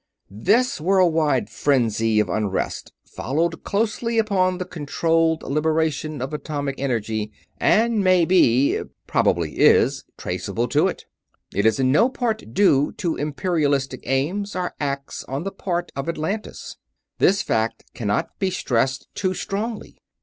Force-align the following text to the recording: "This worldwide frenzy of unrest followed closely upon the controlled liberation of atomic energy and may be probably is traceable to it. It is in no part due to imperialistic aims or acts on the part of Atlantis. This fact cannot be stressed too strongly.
"This 0.31 0.81
worldwide 0.81 1.47
frenzy 1.47 2.19
of 2.19 2.27
unrest 2.27 2.91
followed 3.05 3.63
closely 3.63 4.17
upon 4.17 4.57
the 4.57 4.65
controlled 4.65 5.43
liberation 5.43 6.23
of 6.23 6.33
atomic 6.33 6.73
energy 6.79 7.31
and 7.59 8.03
may 8.03 8.25
be 8.25 8.81
probably 9.05 9.59
is 9.59 10.03
traceable 10.17 10.67
to 10.69 10.87
it. 10.87 11.05
It 11.53 11.67
is 11.67 11.79
in 11.79 11.91
no 11.91 12.09
part 12.09 12.51
due 12.51 12.93
to 12.93 13.15
imperialistic 13.15 14.01
aims 14.07 14.55
or 14.55 14.73
acts 14.79 15.23
on 15.25 15.43
the 15.43 15.51
part 15.51 15.91
of 15.95 16.09
Atlantis. 16.09 16.77
This 17.19 17.43
fact 17.43 17.83
cannot 17.93 18.39
be 18.39 18.49
stressed 18.49 19.07
too 19.13 19.35
strongly. 19.35 19.99